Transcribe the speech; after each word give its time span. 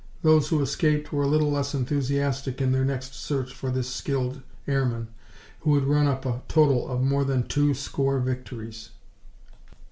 Those 0.23 0.47
who 0.49 0.61
escaped 0.63 1.13
were 1.13 1.21
a 1.21 1.27
little 1.27 1.51
less 1.51 1.75
enthusiastic 1.75 2.59
in 2.59 2.71
their 2.71 2.83
next 2.83 3.13
search 3.13 3.53
for 3.53 3.69
this 3.69 3.87
skilled 3.87 4.41
airman 4.67 5.09
who 5.59 5.75
had 5.75 5.83
run 5.83 6.07
up 6.07 6.25
a 6.25 6.41
total 6.47 6.89
of 6.89 7.03
more 7.03 7.23
than 7.23 7.43
two 7.47 7.75
score 7.75 8.19
victories. 8.19 8.89